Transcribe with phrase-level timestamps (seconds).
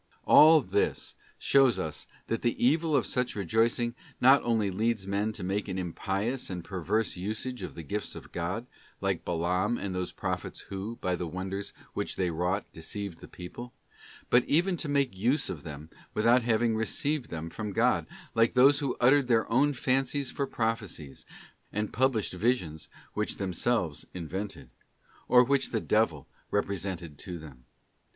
[0.09, 5.31] Pad All this shows us that the evil of such rejoicing not only leads men
[5.33, 8.65] to make an impious and perverse usage of the gifts of God,
[8.99, 13.73] like Balaam and those prophets who, by the wonders which they wrought, deceived the people;
[14.31, 18.79] but even to make use of them without having received them from God, like those
[18.79, 21.27] who uttered their own fancies for prophecies,
[21.71, 24.71] and published visions which themselves invented,
[25.27, 27.65] or which the devil represented to them.